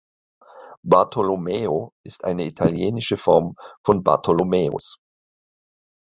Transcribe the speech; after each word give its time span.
Bartolomeo 0.83 1.93
ist 2.03 2.23
eine 2.23 2.45
italienische 2.45 3.17
Form 3.17 3.53
von 3.85 4.01
Bartholomäus. 4.01 4.99